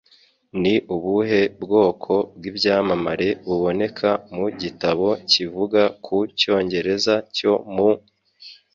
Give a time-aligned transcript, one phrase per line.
[0.61, 7.89] Ni ubuhe bwoko bw'ibyamamare buboneka mu gitabo kivuga ku Cyongereza cyo mu